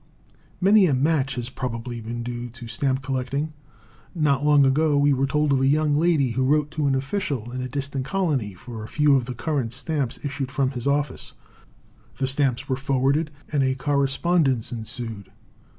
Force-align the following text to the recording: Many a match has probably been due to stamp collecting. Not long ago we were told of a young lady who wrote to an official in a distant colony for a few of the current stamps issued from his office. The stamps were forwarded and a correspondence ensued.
Many 0.59 0.87
a 0.87 0.95
match 0.95 1.35
has 1.35 1.51
probably 1.51 2.01
been 2.01 2.23
due 2.23 2.49
to 2.49 2.67
stamp 2.67 3.03
collecting. 3.03 3.53
Not 4.15 4.43
long 4.43 4.65
ago 4.65 4.97
we 4.97 5.13
were 5.13 5.27
told 5.27 5.53
of 5.53 5.61
a 5.61 5.67
young 5.67 5.95
lady 5.95 6.31
who 6.31 6.43
wrote 6.43 6.71
to 6.71 6.87
an 6.87 6.95
official 6.95 7.51
in 7.51 7.61
a 7.61 7.69
distant 7.69 8.03
colony 8.03 8.55
for 8.55 8.83
a 8.83 8.87
few 8.87 9.15
of 9.15 9.25
the 9.25 9.35
current 9.35 9.73
stamps 9.73 10.17
issued 10.25 10.49
from 10.49 10.71
his 10.71 10.87
office. 10.87 11.33
The 12.17 12.25
stamps 12.25 12.67
were 12.67 12.77
forwarded 12.77 13.29
and 13.51 13.61
a 13.61 13.75
correspondence 13.75 14.71
ensued. 14.71 15.29